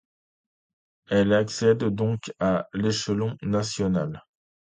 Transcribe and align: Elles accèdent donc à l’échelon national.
Elles 1.11 1.31
accèdent 1.31 1.85
donc 1.93 2.31
à 2.39 2.67
l’échelon 2.73 3.37
national. 3.43 4.23